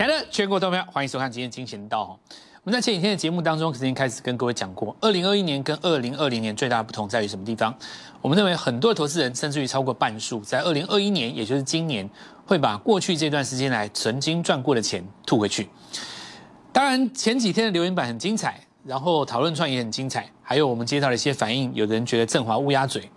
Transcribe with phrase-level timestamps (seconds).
[0.00, 2.18] 亲爱的全国投票，欢迎收看今天金钱道。
[2.64, 7.74] 我们在前几天的节目当中，曾经开始跟各位讲过，二零二一年跟二零二零年最大的不同在于什么地方？
[8.22, 12.08] 我们认为很多投资人，甚至于超过半数，在二零二一年，也就是今年，
[12.46, 15.68] 会把过去这段时间来曾经赚过的钱吐回去。
[16.72, 23.10] 当然，前几天的留言板很精彩，然后讨论串也很精彩，还有我们接到了一些反应，有的人觉得振华乌鸦嘴，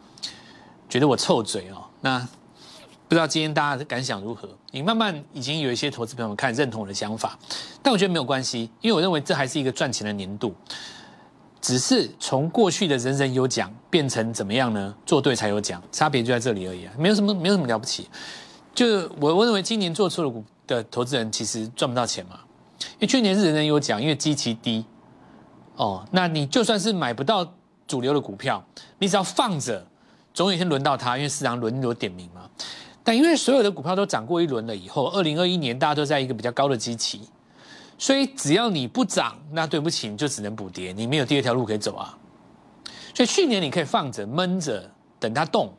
[0.90, 2.28] 觉得我臭嘴哦，那。
[3.08, 4.50] 不知道今天大家的感想如何？
[4.72, 7.38] 你慢慢已经有一些投资朋友看认同我的想法，
[7.82, 10.56] 但我觉得没有关系，因为我认为这还是一个赚钱的年度，
[11.62, 14.96] 只是从过去的人人有奖变成怎么样呢？
[15.06, 18.10] 做对才有奖，差别就在这里而已啊，没有什么没有什么了不起。
[18.74, 22.40] 就我我认为今年做错了股的投资人其实赚不到钱嘛，
[22.80, 24.84] 因为去年是人人有奖，因为基期低
[25.76, 27.54] 哦，那你就算是买不到
[27.86, 28.64] 主流的股票，
[28.98, 29.86] 你只要放着，
[30.34, 32.50] 总有一天轮到它，因为市场轮流点名嘛。
[33.04, 37.22] 但因为所有的股票都涨过一轮了以后，二零二一年大家都在一个比较高的基期，
[37.98, 42.18] 所以只要你不涨，那对不起，你就只能补跌，你没有第二条路可以走啊。
[43.14, 45.74] 所以去年你可以放着闷着等它动，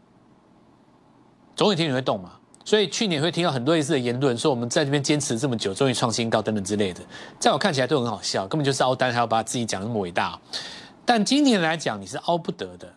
[1.56, 2.33] 总有一天你会动嘛。
[2.67, 7.02] 所以去年会听到很多类似的言论，说我们在这边坚持这么久，终于创新高等等之类的，
[7.39, 10.39] 在我看起来都很好笑，根本就是凹单，还要把自己讲那么伟大。
[11.05, 12.91] 但今年来讲，你是凹不得的。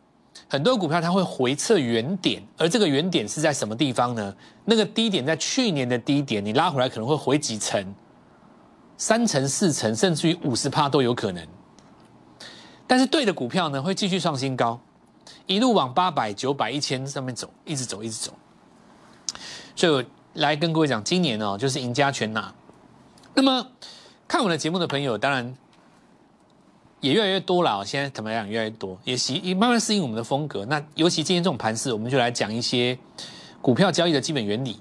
[0.50, 4.34] 很多股票它会回测原点，而这个原点是在什么地方呢？
[4.64, 7.94] 那个低点在去年的低点，你拉回来可能会回几层，
[8.98, 11.46] 三层、四层，甚至于五十趴都有可能。
[12.88, 14.80] 但是对的股票呢，会继续创新高，
[15.46, 18.34] 一路往八百、九百、一千上面走，一直走，一直走。
[19.76, 20.04] 所以我
[20.36, 22.54] 来跟各位讲，今年哦，就是赢家全拿。
[23.34, 23.68] 那么
[24.28, 25.54] 看我的节目的朋友，当然。
[27.00, 30.66] 也越来越多了，现在怎么样越来越多，也习也慢慢适应我们的风格。
[30.66, 32.98] 那尤其今天这种盘势，我们就来讲一些
[33.62, 34.80] 股票交易的基本原理。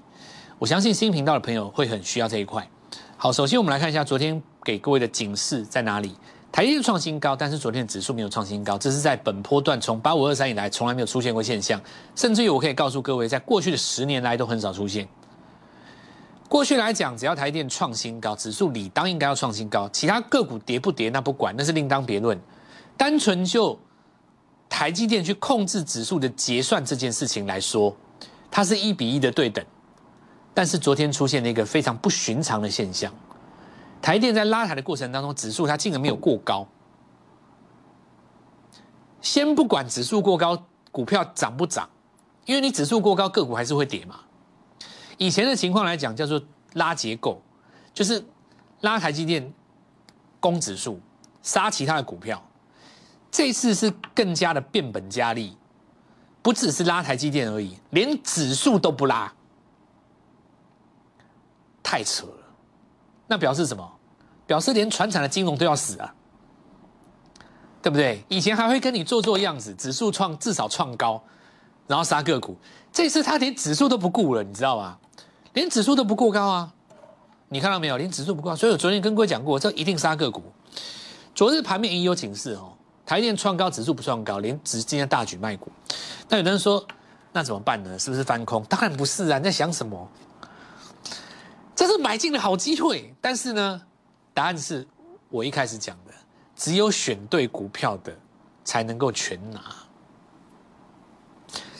[0.57, 2.67] 我相信新频道的朋友会很需要这一块。
[3.15, 6.15] 好，首先我们来看一下昨天给各位的警示在哪里。
[6.51, 11.79] 台积电创新高，但是昨天的指数没有创新高，这是在本波段从八五二三以来从来没有出现过现象，
[12.15, 15.07] 甚至于我可以告诉各位，在过去的十年来都很少出现。
[16.47, 22.39] 过去来讲，只要台电创新高，指数理当应该要创新高，其他个股跌不跌那不管，那是另当别论。
[22.95, 23.77] 单纯就
[24.69, 27.95] 台积电去控制指数的结算这件事情来说，
[28.49, 29.63] 它是一比一的对等。
[30.53, 33.13] 但是昨天出现了一个非常不寻常的现象，
[34.01, 36.67] 台电在拉抬的过程当中，指数它竟然没有过高。
[39.21, 40.57] 先不管指数过高，
[40.91, 41.87] 股票涨不涨，
[42.45, 44.21] 因为你指数过高，个股还是会跌嘛。
[45.17, 46.41] 以前的情况来讲，叫做
[46.73, 47.41] 拉结构，
[47.93, 48.23] 就是
[48.81, 49.53] 拉台积电
[50.39, 50.99] 攻指数，
[51.41, 52.41] 杀其他的股票。
[53.29, 55.57] 这次是更加的变本加厉，
[56.41, 59.31] 不只是拉台积电而已，连指数都不拉，
[61.83, 62.47] 太扯了。
[63.27, 63.91] 那表示什么？
[64.45, 66.15] 表示连传产的金融都要死啊，
[67.81, 68.23] 对不对？
[68.29, 71.21] 以前还会跟你做做样子，指数创至少创高，
[71.85, 72.57] 然后杀个股。
[72.93, 74.97] 这次他连指数都不顾了，你知道吗？
[75.57, 76.71] 连指数都不过高啊！
[77.49, 77.97] 你看到没有？
[77.97, 80.43] 连指数不过高，所以我昨天跟各位讲过，这一定杀个股。
[81.33, 85.71] 昨日盘面已有警示哦，台电创高，指数不创高，连指今天大举卖股。
[86.29, 86.85] 那有的人说，
[87.31, 87.97] 那怎么办呢？
[87.97, 88.63] 是不是翻空？
[88.65, 89.39] 当然不是啊！
[89.39, 90.07] 你在想什么？
[91.75, 93.81] 这是买进的好机会，但是呢，
[94.35, 94.87] 答案是
[95.29, 96.13] 我一开始讲的，
[96.55, 98.15] 只有选对股票的
[98.63, 99.59] 才能够全拿。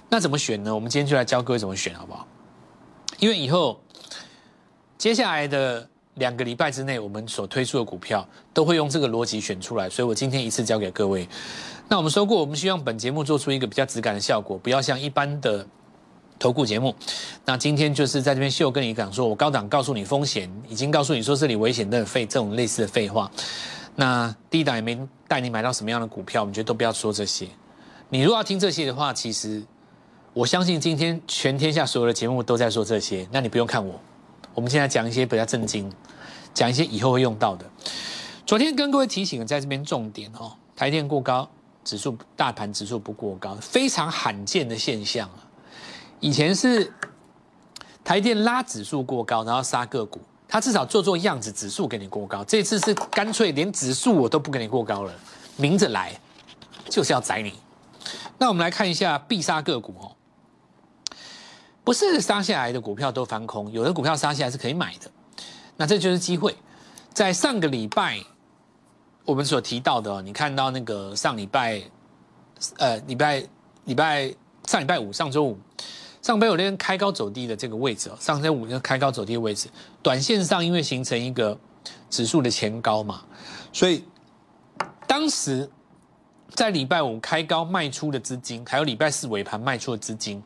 [0.09, 0.73] 那怎么选呢？
[0.73, 2.27] 我们今天就来教各位怎么选，好不好？
[3.19, 3.79] 因为以后
[4.97, 11.27] 接下来的两个礼拜之内，我们所推出的股票都会用这个逻辑选出来，所以我今天一次交给各位。
[11.88, 15.66] 那我们说过，我们希望本节目做出一个比较质感的效果，不要像一般的
[16.38, 16.94] 投顾节目。
[17.45, 23.31] 那今天就是在这边秀跟你讲，说我高档告诉你风险，已经告诉你说这里危险的废这种类似的废话。
[23.95, 27.47] 那低档也没带你买到什么样的股票，我们觉得都不要说这些。
[28.09, 29.63] 你如果要听这些的话，其实。
[30.38, 34.00] 我相信今天全天下所有的节目都在说这些，那你不用看我。
[34.54, 35.92] 我们现在讲一些比较震惊，
[36.54, 37.66] 讲一些以后会用到的。
[38.45, 41.50] 昨天跟各位提醒，在这边重点哦，台电过高，
[41.84, 45.42] 指数大盘指数不过高，非常罕见的现象啊。
[46.19, 46.94] 以前是
[48.04, 52.44] 台电拉指数过高，然后杀个股，它至少做做样子，指数给你过高。
[52.44, 55.12] 这次是干脆连指数我都不给你过高了，
[55.56, 56.13] 明着来，
[56.88, 57.54] 就是要宰你。
[58.38, 60.13] 那我们来看一下必杀个股哦。
[61.88, 65.10] 不是杀下来的股票都翻空，有的股票杀下来是可以买的，
[65.78, 66.54] 那这就是机会。
[67.13, 68.19] 在上个礼拜
[69.24, 71.81] 我们所提到的，你看到那个上礼拜，
[72.78, 73.42] 呃，礼拜
[73.86, 74.30] 礼拜
[74.66, 75.57] 上礼拜五上周五，
[76.22, 79.69] 上北五天开高走低的这个位置，上周五天开高走低的位置，
[80.04, 81.57] 短线上因为形成一个
[82.10, 83.24] 指数的前高嘛，
[83.72, 84.04] 所以
[85.07, 85.72] 当时
[86.50, 90.44] 在礼拜五开高卖出的资金，还有礼拜四尾盘卖出的资金，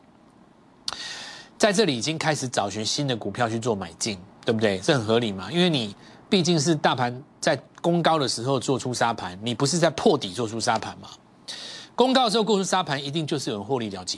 [1.61, 4.79] 在这里已经开始找寻新的股票去做买进，对不对？
[4.79, 5.95] 这很合理嘛，因为你
[6.27, 11.07] 毕竟是大盘在攻高的时候做出沙盘，你不是在破底做出沙盘嘛？
[11.93, 14.17] 攻高的时候做出沙盘，一定就是有人获利了结。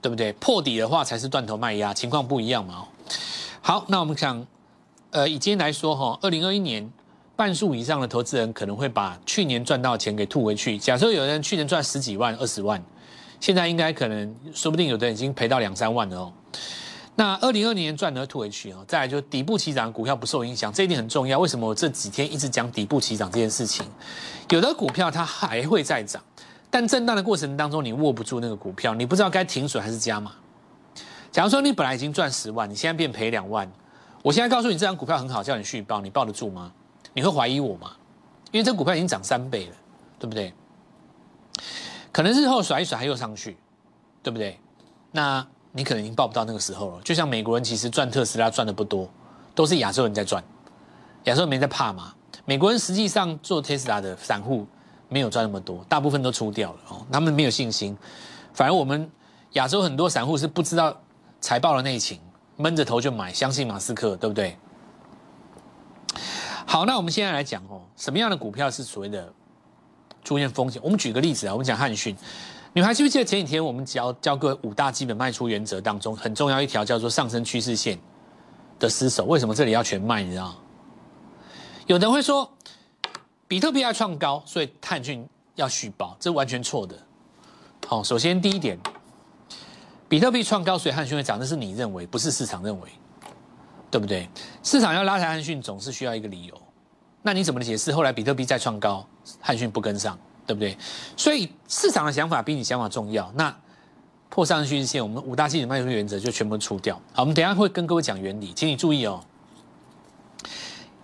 [0.00, 0.32] 对不对？
[0.34, 2.84] 破底的话才是断头卖压，情况不一样嘛。
[3.60, 4.46] 好，那我们想，
[5.10, 6.88] 呃，以今天来说哈，二零二一年
[7.34, 10.78] 半数以上的投资人可能会把去年赚到的钱给吐回去。
[10.78, 12.80] 假设有人去年赚十几万、二十万，
[13.42, 16.32] 现在应该可能说不定有的人已经赔到两三万了哦。
[17.16, 18.84] 那二零二年赚的吐回去哦。
[18.86, 21.40] 再来就是底部起涨股票不受影响，这一点很重要。
[21.40, 23.84] 为什么我这几天一直讲底部起涨这件事情？
[24.48, 26.22] 有的股票它还会再涨。
[26.70, 30.30] 但震荡的过程当中，你握不住那个股票，你不知道该停损还是加码。
[31.32, 33.68] 假如说你本来已经赚十万，你现在变赔两万，
[34.22, 36.72] 我现在告诉你这张股票很好，叫你续报，你抱得住吗？
[37.12, 37.90] 你会怀疑我吗？
[38.52, 39.72] 因为这股票已经涨三倍了，
[40.20, 40.54] 对不对？
[42.12, 43.56] 可能日后甩一甩，它又上去，
[44.22, 44.60] 对不对？
[45.10, 47.02] 那你可能已经报不到那个时候了。
[47.02, 49.10] 就像美国人其实赚特斯拉赚的不多，
[49.54, 50.44] 都是亚洲人在赚，
[51.24, 52.14] 亚洲人没在怕嘛。
[52.44, 54.66] 美国人实际上做特斯拉的散户。
[55.08, 57.06] 没有赚那么多，大部分都出掉了哦。
[57.12, 57.94] 他们没有信心，
[58.54, 59.10] 反而我们
[59.52, 60.98] 亚洲很多散户是不知道
[61.38, 62.18] 财报的内情，
[62.56, 64.56] 闷着头就买，相信马斯克，对不对？
[66.64, 69.30] 好，那我们现在来讲哦，什么样的股票是所谓的
[70.24, 70.80] 出现风险？
[70.84, 72.16] 我们举个例子啊，我们讲汉讯，
[72.72, 77.98] 你们还记不记得前几天我们教教各位五大基本卖出原则当中很重要一条叫做上升趋势线
[78.78, 79.24] 的失守？
[79.24, 80.22] 为什么这里要全卖？
[80.22, 80.54] 你知道？
[81.86, 82.50] 有人会说。
[83.48, 86.96] 比特币要创高，所以碳讯要续保，这完全错的。
[87.86, 88.78] 好，首先第一点，
[90.08, 92.88] 比特币创高，所以汉讯会涨，那是你认为，不是市场认为，
[93.90, 94.26] 对不对？
[94.62, 96.62] 市场要拉抬汉讯，总是需要一个理由。
[97.20, 99.06] 那你怎么解释后来比特币再创高，
[99.40, 100.76] 汉逊不跟上，对不对？
[101.16, 103.30] 所以市场的想法比你想法重要。
[103.34, 103.54] 那
[104.28, 106.94] 破上趋势线，我们五大基本卖出原则就全部出掉。
[107.12, 109.22] 好，我们等下会跟各位讲原理，请你注意哦。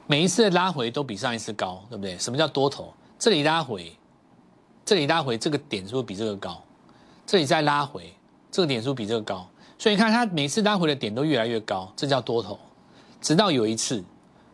[0.07, 2.17] 每一次的拉回都比上一次高，对不对？
[2.19, 2.95] 什么叫多头？
[3.19, 3.93] 这里拉回，
[4.85, 6.63] 这里拉回，这个点是不是比这个高，
[7.27, 8.15] 这里再拉回，
[8.51, 9.47] 这个点是不是比这个高，
[9.79, 12.59] 所以你看它每次拉回的点都越来越高，这叫多头。
[13.21, 14.03] 直到有一次，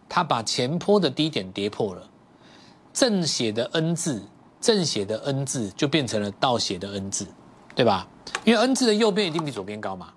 [0.08, 2.02] 它把前坡的低点跌破了，
[2.94, 4.22] 正写的 N 字，
[4.60, 7.26] 正写的 N 字就变成了倒写的 N 字，
[7.74, 8.08] 对吧？
[8.44, 10.12] 因为 N 字的右边一定比左边高嘛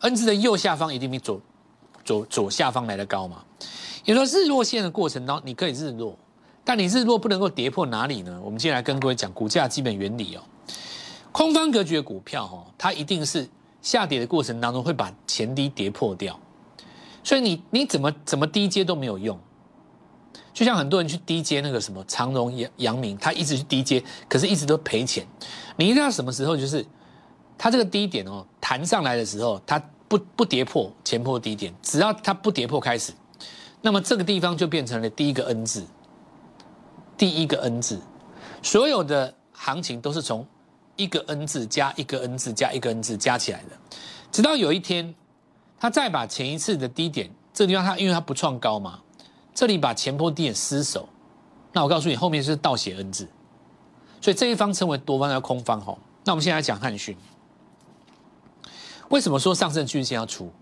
[0.00, 1.40] ，N 字的右下方一定比左
[2.04, 3.42] 左左下方来的高嘛。
[4.04, 6.16] 也说日落线的过程当中，你可以日落，
[6.64, 8.40] 但你日落不能够跌破哪里呢？
[8.40, 10.42] 我们接下来跟各位讲股价基本原理哦。
[11.32, 13.48] 空方格局的股票哦，它一定是
[13.82, 16.38] 下跌的过程当中会把前低跌破掉，
[17.24, 19.36] 所以你你怎么怎么低阶都没有用。
[20.56, 25.26] 就像很多人去低阶那个什么长荣、阳阳明，他一直去低阶，可是一直都赔钱。
[25.76, 26.82] 你一定要什么时候就是
[27.58, 33.12] 他这个低点哦弹上来的时候，它不不跌破前破低点，只要它不跌破开始。
[33.82, 35.84] 那么这个地方就变成了第一个 N 字，
[37.18, 38.00] 第一个 N 字，
[38.62, 40.46] 所有的行情都是从
[40.96, 43.76] 一个 N 字加一个 N 字加一个 N 字加起来的，
[44.32, 45.14] 直到有一天，
[45.78, 49.00] 他再把前一次的低点，这个地方它因为它不创高嘛，
[49.56, 51.08] 这里把前波低点失守，
[51.72, 53.26] 那我告诉你后面是倒写 N 字，
[54.20, 55.98] 所以这一方称为多方要空方吼。
[56.22, 57.16] 那我们现在讲汉讯，
[59.08, 60.52] 为什么说上证均线要出？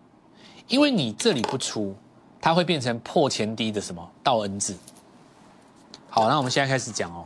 [0.69, 1.95] 因为你这里不出。
[2.41, 4.77] 它会变成破前低的什么倒 N 字？
[6.11, 7.25] 好，那我们现在开始讲哦。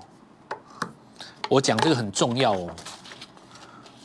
[1.49, 2.71] 我讲这个很重要哦，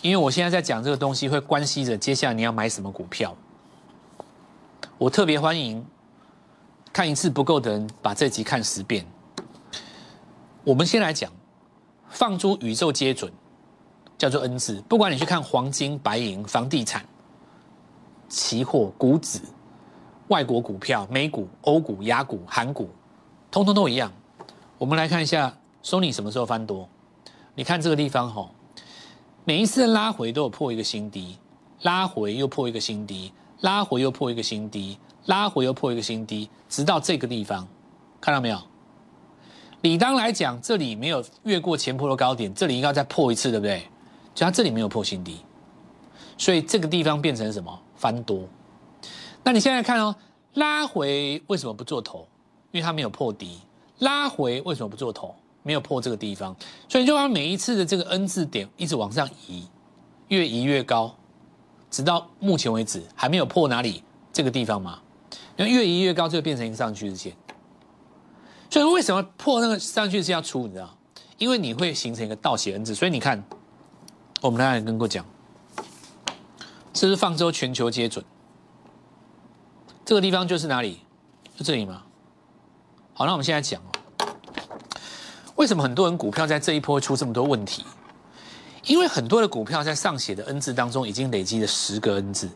[0.02, 3.38] 因为我现在在讲这个东西，会关系着接下来你要买什么股票。
[4.98, 5.86] 我特别欢迎
[6.94, 9.04] 看一次不够的人把这集看十遍。
[10.64, 11.32] 我们先来讲，
[12.08, 13.34] 放诸宇宙皆准，
[14.16, 14.80] 叫做 N 字。
[14.88, 17.04] 不管你去看黄金、白银、房地产、
[18.30, 19.42] 期货、股指。
[20.30, 22.90] 外国股票、美股、欧股、亚股、韩股，
[23.52, 24.12] 通通都一样。
[24.78, 26.88] 我们来看一下，Sony 什么时候翻多？
[27.56, 28.50] 你看这个地方哈，
[29.44, 31.38] 每一次拉回都有破一个新低，
[31.82, 37.68] 拉回又破一个新低，拉回又破一个新低，拉回又破一个新低，直到这个地方，
[38.20, 38.60] 看到没有？
[39.82, 43.88] 理当来讲，这里没有越过前坡的高点，这里应该再破一次，对不对？
[44.34, 45.40] 就它这里没有破新低，
[46.38, 47.80] 所以这个地方变成什么？
[47.96, 48.44] 翻多。
[49.44, 50.16] 那你现在看哦，
[50.54, 52.28] 拉回为什么不做头？
[52.72, 53.60] 因为它没有破底。
[54.00, 55.36] 拉回为什么不做头？
[55.66, 56.54] 没有破这个地方，
[56.90, 59.66] 所以就把每一次的这个 N 字点一直往上移，
[60.28, 61.16] 越移越高，
[61.90, 64.04] 直到目前为止还没有破哪里
[64.34, 65.00] 这个地方嘛？
[65.56, 67.34] 因为越移越高，就会变成一个上趋势线。
[68.70, 70.66] 所以为什么破那个上趋势线要出？
[70.68, 70.98] 你知道？
[71.38, 72.96] 因为你会形成一个倒写 N 字。
[72.96, 73.44] 所以你看，
[74.42, 75.26] 我们刚才跟过讲，
[76.92, 78.24] 这是放周全球皆准。
[80.06, 81.00] 这个地方就是哪里？
[81.56, 82.04] 就这里吗？
[83.14, 83.92] 好，那我们现在讲哦，
[85.56, 87.86] 为什么很多人股票在这一波会出这么多问题？
[88.86, 92.50] 因为很多的股票在上写的 N 字当中已经累积了十个 N 字，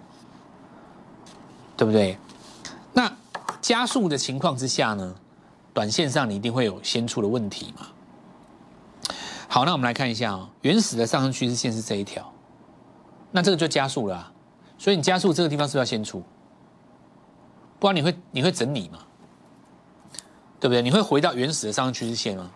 [1.77, 2.17] 对不对？
[3.67, 5.13] 加速的情况之下呢，
[5.73, 7.87] 短线上你一定会有先出的问题嘛。
[9.49, 12.31] 好，那我们来看一下啊，原始的上升趋势线是这一条，
[13.29, 14.31] 那这个就加速了，
[14.77, 16.23] 所以你加速这个地方是不是要先出？
[17.77, 18.99] 不然你会你会整理嘛？
[20.61, 20.81] 对不对？
[20.81, 22.49] 你会回到原始的上升趋势线吗？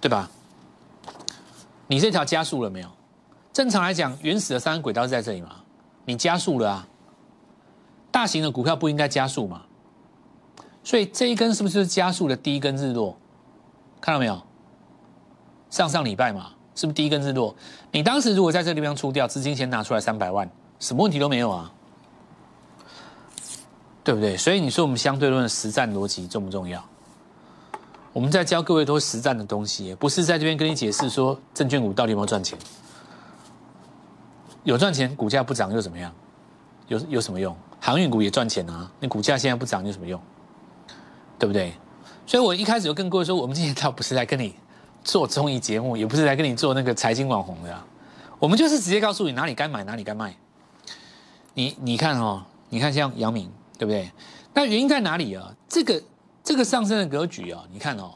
[0.00, 0.30] 对吧？
[1.88, 2.88] 你这条加速了没有？
[3.52, 5.56] 正常来讲，原始的上升轨道是在这里嘛？
[6.06, 6.88] 你加速了啊！
[8.14, 9.62] 大型的股票不应该加速吗？
[10.84, 13.18] 所以这一根是不是加速的第一根日落？
[14.00, 14.40] 看到没有？
[15.68, 17.52] 上上礼拜嘛，是不是第一根日落？
[17.90, 21.72] 你当时如果在这个地方出掉，资金先拿出来三百万，什么问题都没有啊？
[24.04, 24.36] 对不对？
[24.36, 26.80] 所以你说我们相对论的实战逻辑重不重要？
[28.12, 32.56] 我们在教各位都实战的东西，不是在这边跟你解释说证券股到底有没有赚钱。
[34.62, 36.12] 有赚钱，股价不涨又怎么样？
[36.86, 37.56] 有有什么用？
[37.84, 40.18] 航运股也赚钱啊，那股价现在不涨有什么用？
[41.38, 41.74] 对不对？
[42.26, 44.54] 所以我一开始就跟各位说，我们今天倒不是来跟你
[45.02, 47.78] 做综艺节目，也不是来跟你做那个财经网红的，
[48.38, 50.34] 我们就是直接告诉你哪里该买，哪里该卖。
[51.52, 53.52] 你你看哦，你看像杨明。
[53.76, 54.08] 对不对？
[54.54, 55.52] 那原因在哪里啊？
[55.68, 56.00] 这个
[56.44, 58.14] 这个上升的格局啊，你看哦，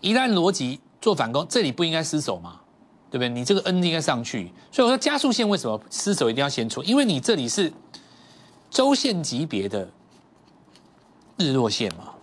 [0.00, 2.58] 一旦逻辑做反攻，这里不应该失手嘛？
[3.08, 3.28] 对不对？
[3.28, 6.82] 你这个 N 应该上去，所以我说加速线为什么失手一定要先出？
[6.82, 7.72] 因为你这里是
[8.70, 9.88] 周线级别的
[11.36, 12.14] 日落线嘛，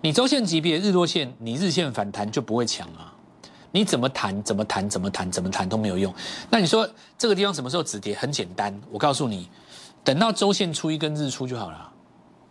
[0.00, 3.14] 你周线级别日落线，你日线反弹就不会强啊。
[3.74, 6.12] 你怎么弹怎么弹怎么弹怎么弹都没有用。
[6.50, 8.14] 那你说这个地方什么时候止跌？
[8.14, 9.48] 很简单，我告诉你，
[10.04, 11.92] 等到周线出一根日出就好了，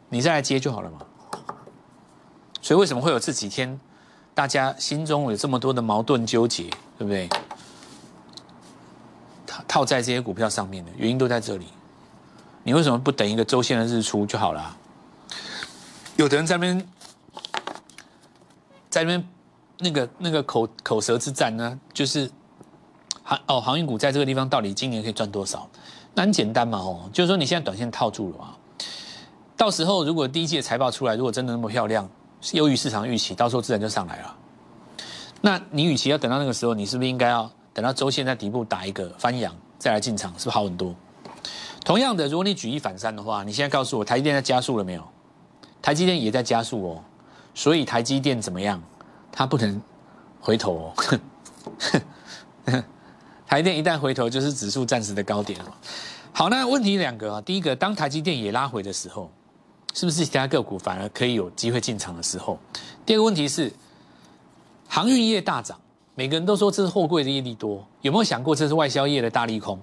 [0.09, 0.99] 你再来接就好了嘛。
[2.59, 3.79] 所以为什么会有这几天
[4.33, 6.63] 大家心中有这么多的矛盾纠结，
[6.97, 7.29] 对不对？
[9.71, 11.67] 套在这些股票上面的原因都在这里。
[12.63, 14.77] 你为什么不等一个周线的日出就好了？
[16.17, 16.87] 有的人在那边
[18.89, 19.27] 在那边。
[19.83, 22.29] 那个那个口口舌之战呢，就是
[23.23, 25.67] 航哦航运股在这个地方到底今年可以赚多少？
[26.13, 28.49] 那很简单嘛哦，就是说你现在短线套住了嘛，
[29.57, 32.07] 到时候如果第一季的财报出来，如果真的那么漂亮，
[32.51, 34.37] 优于市场预期，到时候自然就上来了。
[35.41, 40.95] 那你与其要等到那个时候，你是不是应该要等到周线在底部打一个翻阳再来进场，是不是好很多？
[41.83, 45.03] 同样的，如果你举一反三的话，你现在告诉我台积电在加速了没有？
[45.81, 47.03] 台积电也在加速哦，
[47.55, 48.81] 所以台积电怎么样？
[49.31, 49.81] 它不能
[50.39, 51.23] 回头哦，
[53.47, 55.77] 台电一旦回头就是指数暂时的高点了。
[56.33, 59.31] 好，那问题两个啊，第一个，当台积电也拉回的时候，
[59.93, 62.59] 是不是其他个股反而可以有机会进场的时候？
[63.05, 63.73] 第二个问题是，
[64.87, 65.79] 航运业大涨，
[66.15, 69.79] 每个人都说这是货柜的业力多，有没有想过这是外销业的大利空？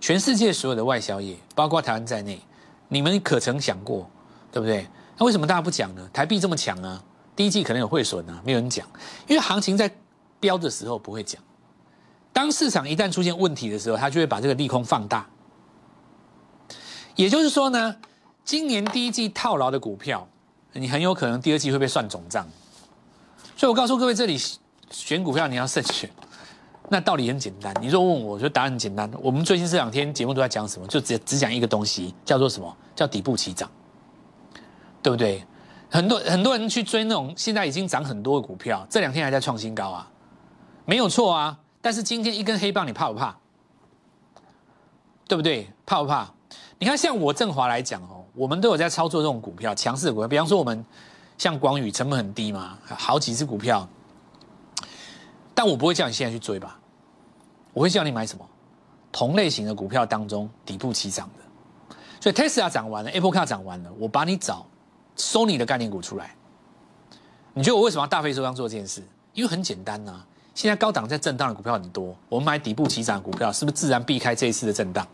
[0.00, 2.40] 全世界所有的外销业，包括台湾在内，
[2.88, 4.08] 你们可曾想过，
[4.50, 4.86] 对不对？
[5.18, 6.08] 那为什么大家不讲呢？
[6.12, 7.02] 台币这么强呢？
[7.34, 8.86] 第一季可能有汇损啊，没有人讲，
[9.26, 9.90] 因为行情在
[10.38, 11.42] 飙的时候不会讲。
[12.32, 15.28] 当市场一旦出现问题的时候，它就会把这个利空放大。
[17.14, 17.96] 也就是说呢，
[18.44, 20.26] 今年第一季套牢的股票，
[20.72, 22.46] 你很有可能第二季会被算总账。
[23.62, 24.36] 所以我告诉各位，这里
[24.90, 26.10] 选股票你要慎选。
[26.88, 29.08] 那道理很简单，你若问我，我觉得答案很简单。
[29.22, 30.86] 我们最近这两天节目都在讲什么？
[30.88, 32.76] 就只只讲一个东西，叫做什么？
[32.96, 33.70] 叫底部起涨，
[35.00, 35.46] 对不对？
[35.88, 40.10] 很多很多人去追那种现在已经涨很多的股票，这两天还在创新高啊，
[40.84, 41.56] 没有错啊。
[41.80, 43.32] 但是今天一根黑棒，你怕不怕？
[45.28, 45.70] 对不对？
[45.86, 46.28] 怕不怕？
[46.80, 50.26] 你看，像我振华来讲哦，我们都有在操作这种股票，强势的股票。
[50.26, 50.84] 比方说，我们
[51.42, 53.88] 像光宇成本很低嘛，好几只股票。
[55.52, 56.78] 但我不会叫你现在去追吧，
[57.72, 58.48] 我会叫你买什么？
[59.10, 61.96] 同类型的股票当中底部起涨的。
[62.20, 64.64] 所以 Tesla 涨完了，Apple Car 涨完了，我把你找。
[65.16, 66.32] 收你的概念股出来，
[67.54, 69.02] 你觉得我为什么要大费周章做这件事？
[69.34, 75.04] 因为很简单呐，现在高档在震荡的股票很多，我们买底部起涨的股票，是不是自然避开这一次的震荡？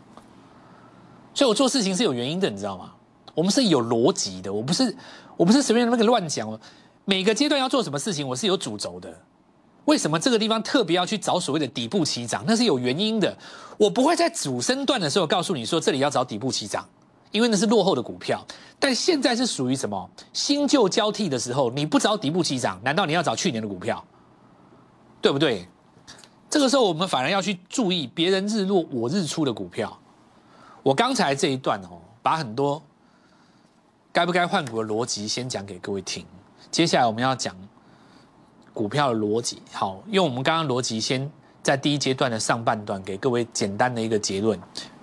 [1.33, 2.93] 所以我做事情是有原因的，你知道吗？
[3.33, 4.95] 我们是有逻辑的，我不是
[5.37, 6.59] 我不是随便那个乱讲。
[7.05, 9.11] 每个阶段要做什么事情，我是有主轴的。
[9.85, 12.43] 为什么这个地方特别要去找所谓的底部起涨？
[12.45, 13.35] 那是有原因的。
[13.77, 16.87] 我不会在主升段的时候告诉你说这里要找底部起涨，
[17.31, 18.45] 因为那是落后的股票。
[18.77, 24.03] 但现在是属于什么新旧交替的时候，你不找底部起涨，难道你要找去年的股票？
[25.21, 25.67] 对不对？
[26.49, 29.97] 这个时候我们反而要去注意别人日落我日出的股票。
[30.83, 32.81] 我刚才这一段哦，把很多
[34.19, 36.25] 该不该换股的逻辑先讲给各位听。
[36.69, 37.55] 接下来我们要讲
[38.73, 39.61] 股票的逻辑。
[39.71, 41.31] 好，用我们刚刚逻辑先
[41.63, 44.59] 在第一阶段的上半段给各位简单的一个结论。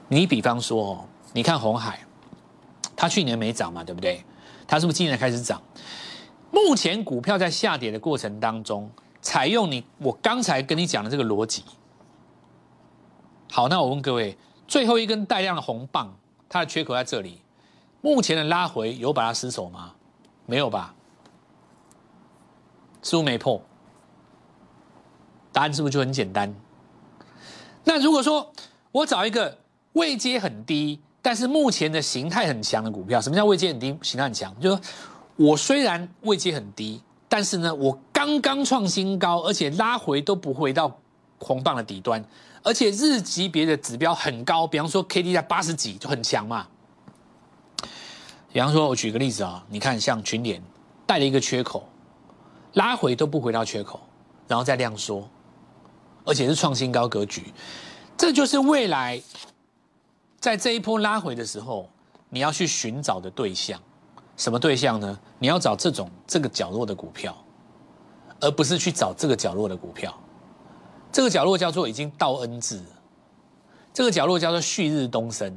[0.09, 1.99] 你比方说哦，你看红海，
[2.95, 4.23] 它去年没涨嘛，对不对？
[4.69, 5.63] 它是不是今年开始涨？
[6.51, 8.91] 目前股票在下跌的过程当中，
[9.23, 11.65] 采用你我刚才跟你讲的这个逻辑。
[13.51, 14.37] 好，那我问各位。
[14.69, 16.15] 最后一根带量的红棒，
[16.51, 17.41] 它的缺口在这里。
[18.07, 19.93] 目前的拉回有把它失守吗？
[20.47, 20.95] 没有吧？
[23.03, 23.61] 似乎没破。
[25.51, 26.55] 答案是不是就很简单？
[27.83, 28.53] 那如果说
[28.93, 29.59] 我找一个
[29.95, 34.55] 位阶很低，但是目前的形态很强的股票，什么叫位阶很低、形态很强？
[34.61, 34.81] 就是
[35.35, 40.97] 我虽然位阶很低，但是呢，我刚刚创新高，而且拉回都不回到
[41.41, 42.25] 红棒的底端。
[42.63, 46.69] 而且日级别的指标很高，比方说 K D 在八十几就很强嘛。
[48.53, 50.63] 比方说，我举个例子啊，你看像群联
[51.07, 51.89] 带了一个缺口，
[52.75, 54.01] 拉回都不回到缺口，
[54.49, 55.29] 然后再量缩，
[56.25, 57.53] 而且是创新高格局，
[58.17, 59.21] 这就是未来
[60.41, 61.89] 在这一波拉回的时候，
[62.31, 63.81] 你要去寻找的对象。
[64.37, 65.19] 什么对象呢？
[65.39, 67.35] 你要找这种这个角落的股票，
[68.41, 70.15] 而不是去找这个角落的股票。
[71.11, 72.85] 这个角落叫做已经到 N 字，
[73.95, 75.57] 这个角落叫做旭日东升。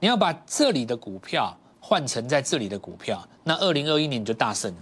[0.00, 1.56] 你要把这里的股票
[1.88, 4.80] 换成在这里的股票，那二零二一年就大胜了。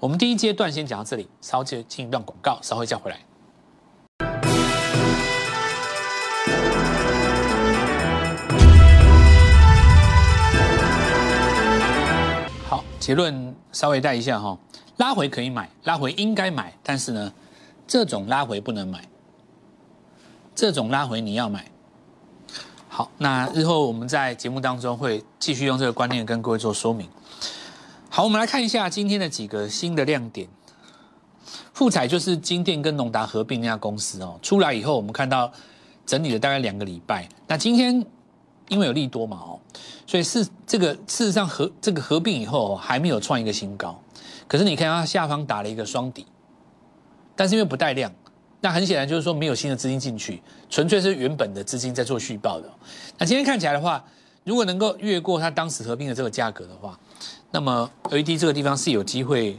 [0.00, 3.20] 我们第一阶段先讲到这里，稍后进一段广告，稍后再回来。
[12.68, 14.58] 好，结论稍微带一下哈，
[14.96, 17.32] 拉回可以买，拉回应该买，但是呢，
[17.86, 19.04] 这种拉回不能买。
[20.56, 21.70] 这种拉回你要买，
[22.94, 27.08] 好，那日后我们在节目当中会继续用这个观念跟各位做说明。
[28.10, 30.46] 好，我们来看一下今天的几个新的亮点。
[31.72, 35.50] 富彩就是金店跟农达合并那家公司哦，出来以后我们看到
[36.04, 37.26] 整理了大概两个礼拜。
[37.46, 38.04] 那今天
[38.68, 39.58] 因为有利多嘛哦，
[40.06, 43.98] 所以是这个事实上合这个合并以后还没有创一个新高，
[44.46, 46.26] 可是你看它下方打了一个双底，
[47.34, 48.12] 但是因为不带量。
[48.64, 52.70] 那很显然就是说没有新的资金进去，纯粹是原本的资金在做续报的。
[53.18, 54.02] 那今天看起来的话，
[54.44, 56.96] 如果能够越过它当时合并的这个价格的话，
[57.50, 59.58] 那么 LED 这个地方是有机会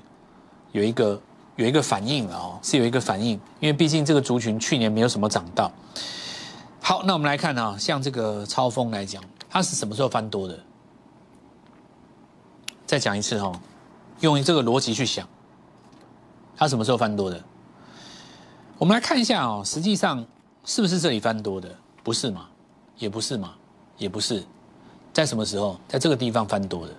[0.72, 1.22] 有一个
[1.58, 5.70] 有一个反应了哦，是有一个反应，因为毕竟这个族群去年没有什么涨到。
[6.80, 10.58] 好，那我们来看啊，像这个超风来讲，它是什么时候翻多的？
[12.86, 13.60] 再讲一次哦，
[14.22, 15.28] 用这个逻辑去想，
[16.56, 17.44] 它什么时候翻多的？
[18.78, 20.26] 我们来看一下哦，实际上
[20.66, 21.74] 是不是这里翻多的？
[22.04, 22.50] 不是嘛？
[22.98, 23.54] 也不是嘛？
[23.98, 24.44] 也不是，
[25.14, 25.80] 在什么时候？
[25.88, 26.94] 在这个地方翻多的。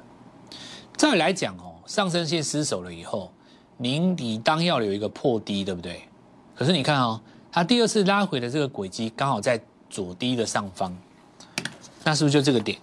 [0.97, 3.31] 再来讲哦，上升线失守了以后，
[3.77, 6.09] 您理当要有一个破低，对不对？
[6.55, 7.21] 可是你看哦，
[7.53, 9.61] 它第二次拉回的这个轨迹刚好在
[9.91, 10.97] 左低的上方，
[12.03, 12.79] 那是不是就这个点？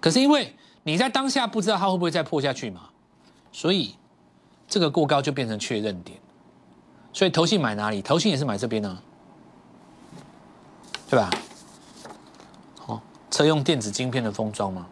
[0.00, 2.90] 可是因为你在当下不知道它会不会再破下去嘛，
[3.50, 3.94] 所以。
[4.72, 6.18] 这个过高就变成确认点，
[7.12, 8.00] 所以投信买哪里？
[8.00, 8.98] 投信也是买这边呢，
[11.10, 11.28] 对吧？
[12.86, 12.98] 哦，
[13.30, 14.86] 车用电子晶片的封装嘛，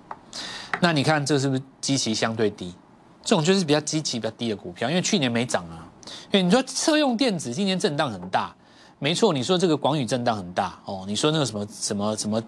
[0.83, 2.75] 那你看这是不是基期相对低？
[3.23, 5.89] 这种就是比较基期比较低的股票，因为去年没涨啊。
[6.31, 8.55] 因为你说车用电子今年震荡很大，
[8.99, 12.43] 没错，你说这个广宇震荡很大哦，你说那个什么什么什么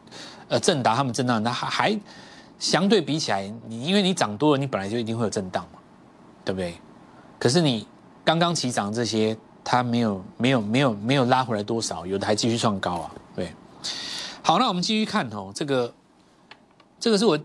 [0.48, 2.00] 呃正达他们震荡，那还还
[2.58, 5.78] 相对比起来，你因为你涨多了，你本来就一定会有震荡嘛，
[6.44, 6.74] 对不对？
[7.42, 7.85] 可是你
[8.24, 13.11] 刚刚起涨这些，它没有没有没有没有拉回来多少，有的还继续创高啊。
[13.35, 13.52] 对，
[14.44, 15.92] 好，那我们继续看哦，这个
[17.00, 17.37] 这个是我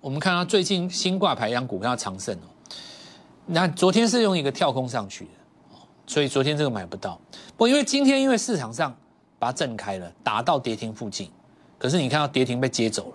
[0.00, 2.46] 我们看到最近新挂牌一张股票长盛哦，
[3.46, 5.30] 那昨天是用一个跳空上去的，
[6.06, 7.20] 所以昨天这个买不到。
[7.56, 8.96] 不过因为今天因为市场上
[9.36, 11.28] 把它震开了，打到跌停附近，
[11.76, 13.14] 可是你看到跌停被接走了，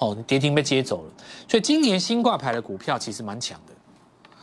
[0.00, 1.10] 哦，跌停被接走了，
[1.48, 3.72] 所以今年新挂牌的股票其实蛮强的。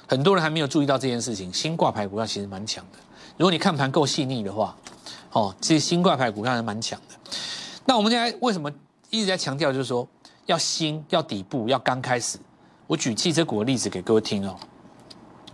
[0.08, 3.00] 很多人还没有注意到这件事情，新挂牌股票其实蛮强的。
[3.38, 4.76] 如果你看盘够细腻的话，
[5.32, 7.38] 哦，其实新挂牌股票还蛮强的。
[7.86, 8.72] 那我们现在为什么
[9.10, 10.08] 一直在强调，就是说
[10.46, 12.38] 要新、要底部、要刚开始？
[12.86, 14.56] 我举汽车股的例子给各位听哦。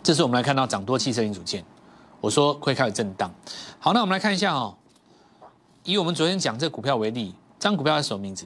[0.02, 1.64] 这是我们来看到涨多汽车零组件，
[2.20, 3.32] 我说会开始震荡。
[3.80, 4.76] 好，那我们来看一下哦，
[5.84, 8.46] 以我们昨天讲这股票为例，这张股票是什么名字？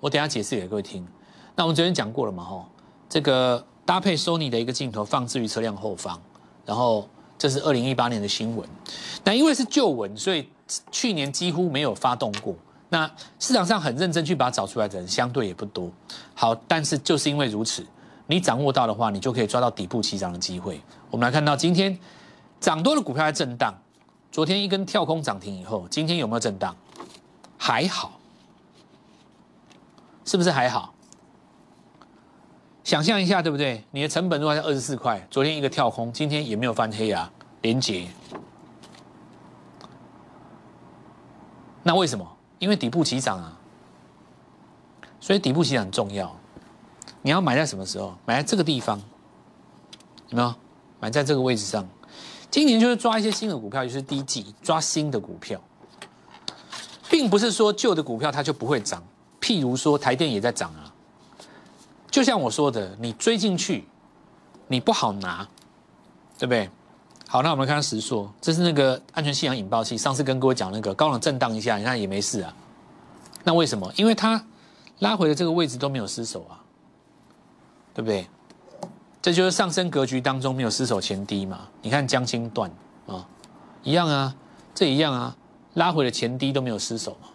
[0.00, 1.06] 我等下解释给各位听。
[1.54, 2.42] 那我们昨天讲过了嘛？
[2.42, 2.66] 吼，
[3.08, 6.20] 这个搭配 Sony 的一个镜头放置于车辆后方，
[6.64, 8.68] 然后这是二零一八年的新闻。
[9.24, 10.48] 那因为是旧闻，所以
[10.90, 12.54] 去年几乎没有发动过。
[12.90, 15.90] 那市场上很认真去把它找出来的人，相对也不多。
[16.34, 17.84] 好，但是就是因为如此，
[18.26, 20.80] 你掌握到的话，你就可以抓到底部起涨的机会。
[21.10, 21.98] 我们来看到今天
[22.60, 23.74] 涨多的股票在震荡，
[24.30, 26.74] 昨天一根跳空涨停以后，今天有没有震荡？
[27.58, 28.20] 还好，
[30.24, 30.93] 是不是还好？
[32.84, 33.82] 想象一下，对不对？
[33.92, 38.06] 你的成本如果在二十四块，昨天一个跳空，今天也没有翻黑啊，连结。
[41.82, 42.30] 那为什么？
[42.58, 43.58] 因为底部起涨啊，
[45.18, 46.34] 所以底部起涨很重要。
[47.22, 48.14] 你要买在什么时候？
[48.26, 49.00] 买在这个地方，
[50.28, 50.54] 有没有？
[51.00, 51.88] 买在这个位置上。
[52.50, 55.58] 今年就是抓一些新的股票，就是第一季抓新的股票，
[57.08, 59.02] 并不是说旧的股票它就不会涨。
[59.40, 60.93] 譬如说台电也在涨啊，
[62.14, 63.84] 就像我说的，你追进去，
[64.68, 65.44] 你不好拿，
[66.38, 66.70] 对不对？
[67.26, 69.98] 好，那我们看实说，这是那个安全气囊引爆器。
[69.98, 72.54] 上次跟各位讲那个高冷震荡一下，你看也没事啊。
[73.42, 73.92] 那为什么？
[73.96, 74.40] 因为它
[75.00, 76.62] 拉回的这个位置都没有失手啊，
[77.92, 78.28] 对不对？
[79.20, 81.66] 这就是上升格局当中没有失手前低嘛。
[81.82, 82.70] 你看江青段
[83.08, 83.26] 啊，
[83.82, 84.32] 一样啊，
[84.72, 85.36] 这一样啊，
[85.72, 87.28] 拉回的前低都没有失手嘛，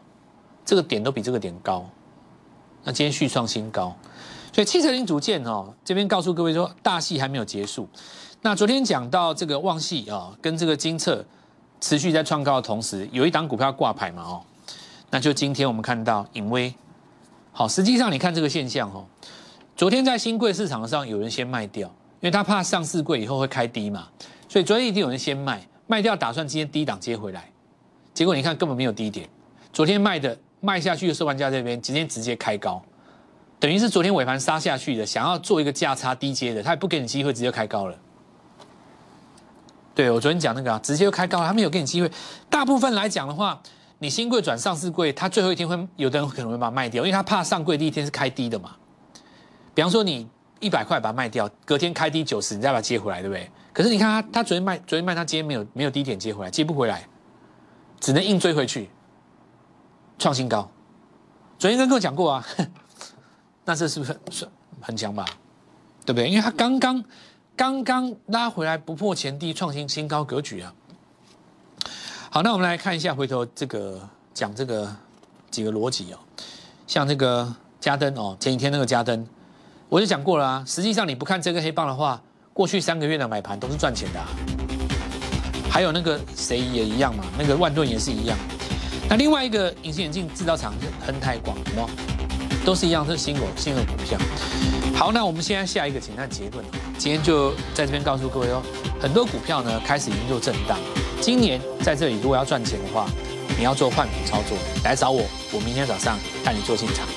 [0.64, 1.86] 这个点都比这个点高。
[2.86, 3.94] 那今天续创新高，
[4.60, 7.88] 所以汽车零组件哦，这边告诉各位说，大戏还没有结束。
[8.42, 11.26] 那昨天讲到这个旺系啊，跟这个金策
[11.80, 14.44] 持续在创高的同时，有一档股票挂牌嘛哦，
[15.12, 16.76] 那就今天我们看到隐威，
[17.54, 19.06] 好，实际上你看这个现象哦，
[19.78, 21.88] 昨天在新贵市场上有人先卖掉，
[22.20, 24.10] 因为他怕上市贵以后会开低嘛，
[24.50, 27.50] 所以昨天一定有人先卖，卖掉打算今天低档接回来，
[28.14, 29.26] 结果你看根本没有低点，
[29.72, 32.84] 昨天卖的卖下去的收盘价这边今天直接开高，
[33.60, 37.98] 等于是昨天尾盘杀下去的，想要做一个价差低阶的，他也不给你机会，直接开高了。
[39.94, 42.10] 对，我昨天讲那个啊，直接就开高了，他没有给你机会。
[42.50, 43.62] 大部分来讲的话，
[43.98, 48.76] 你新贵转上市贵，他最后一天会有的人可能会把它卖掉，因为他怕上柜第一天是开低的嘛。
[49.74, 50.26] 比方说你
[50.62, 53.52] 一百块把它卖掉，隔天开低九十，你再把它接回来，对不对？
[53.74, 57.06] 可是你看他，他昨天卖，昨天卖，他今天没有没有低点接回来，接不回来，
[58.00, 58.90] 只能硬追回去，
[60.18, 60.72] 创新高。
[61.58, 62.46] 昨天跟各位讲过啊，
[63.70, 64.50] 那这是不是是
[64.82, 65.24] 很强吧？
[66.04, 66.28] 对不对？
[66.28, 67.06] 因为他刚刚。
[67.56, 70.74] 刚刚拉回来不破前低，创新新高格局啊！
[72.32, 74.00] 好，那我们来看一下，回头这个
[74.34, 74.96] 讲这个
[75.52, 76.20] 几个逻辑哦。
[76.88, 79.28] 像这个加登哦，前几天那个加登，
[79.90, 80.64] 我就讲过了啊。
[80.66, 82.22] 实际上你不看这个黑棒的话，
[82.54, 84.20] 过去三个月的买盘都是赚钱的。
[84.22, 84.30] 啊
[85.70, 88.38] 还有那个谁也一样嘛，那个万顿也是一样。
[89.10, 91.58] 那另外一个隐形眼镜制造厂是恒泰广，
[92.66, 94.20] 都是一样，是新股新的股票。
[94.96, 96.64] 好，那我们现在下一个简单结论。
[96.98, 98.62] 今天就在这边告诉各位哦，
[99.02, 100.78] 很多股票呢开始已经做震荡。
[101.22, 103.08] 今年在这里如果要赚钱的话，
[103.58, 107.08] 你要做换股操作，来找我，我明天早上带你做进场。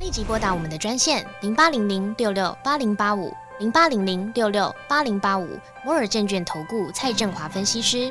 [0.00, 5.46] 立即拨打我们的专线零八零零六六八零八五零八零零六六八零八五
[5.84, 8.10] 摩尔证券投顾蔡振华分析师。